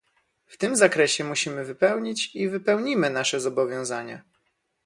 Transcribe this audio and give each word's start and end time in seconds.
W 0.45 0.57
tym 0.57 0.75
zakresie 0.75 1.23
musimy 1.23 1.65
wypełnić 1.65 2.35
i 2.35 2.49
wypełnimy 2.49 3.09
nasze 3.09 3.39
zobowiązania 3.39 4.21